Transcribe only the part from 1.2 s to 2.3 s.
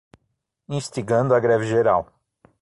a greve geral